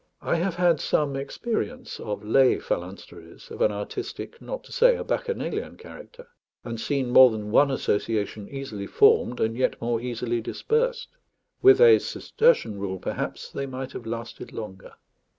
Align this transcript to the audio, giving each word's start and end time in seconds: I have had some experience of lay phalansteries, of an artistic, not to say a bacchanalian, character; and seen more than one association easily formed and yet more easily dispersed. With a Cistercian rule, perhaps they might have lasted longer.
I 0.23 0.37
have 0.37 0.55
had 0.55 0.79
some 0.81 1.15
experience 1.15 1.99
of 1.99 2.23
lay 2.23 2.55
phalansteries, 2.57 3.51
of 3.51 3.61
an 3.61 3.71
artistic, 3.71 4.41
not 4.41 4.63
to 4.63 4.71
say 4.71 4.95
a 4.95 5.03
bacchanalian, 5.03 5.77
character; 5.77 6.27
and 6.63 6.81
seen 6.81 7.11
more 7.11 7.29
than 7.29 7.51
one 7.51 7.69
association 7.69 8.49
easily 8.49 8.87
formed 8.87 9.39
and 9.39 9.55
yet 9.55 9.79
more 9.79 10.01
easily 10.01 10.41
dispersed. 10.41 11.09
With 11.61 11.79
a 11.79 11.99
Cistercian 11.99 12.79
rule, 12.79 12.97
perhaps 12.97 13.51
they 13.51 13.67
might 13.67 13.91
have 13.91 14.07
lasted 14.07 14.51
longer. 14.51 14.93